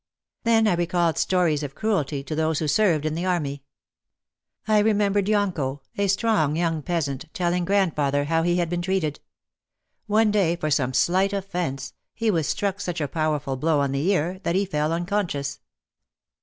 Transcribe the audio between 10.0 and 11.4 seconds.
One day, for some slight